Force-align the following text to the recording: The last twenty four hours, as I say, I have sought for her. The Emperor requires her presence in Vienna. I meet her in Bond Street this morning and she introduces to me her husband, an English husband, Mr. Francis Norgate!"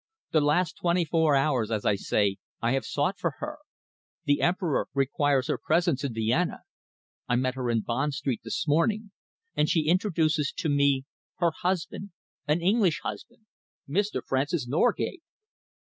The 0.31 0.41
last 0.41 0.77
twenty 0.77 1.05
four 1.05 1.35
hours, 1.35 1.69
as 1.69 1.85
I 1.85 1.93
say, 1.93 2.37
I 2.59 2.71
have 2.71 2.85
sought 2.87 3.19
for 3.19 3.35
her. 3.37 3.59
The 4.25 4.41
Emperor 4.41 4.87
requires 4.95 5.47
her 5.47 5.59
presence 5.59 6.03
in 6.03 6.15
Vienna. 6.15 6.61
I 7.29 7.35
meet 7.35 7.53
her 7.53 7.69
in 7.69 7.81
Bond 7.81 8.15
Street 8.15 8.41
this 8.43 8.67
morning 8.67 9.11
and 9.55 9.69
she 9.69 9.87
introduces 9.89 10.51
to 10.57 10.69
me 10.69 11.03
her 11.37 11.51
husband, 11.51 12.09
an 12.47 12.61
English 12.61 13.01
husband, 13.03 13.45
Mr. 13.87 14.23
Francis 14.27 14.67
Norgate!" 14.67 15.21